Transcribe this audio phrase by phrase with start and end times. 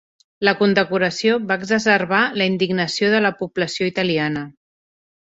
[0.47, 4.47] La condecoració va exacerbar la indignació de la població italiana.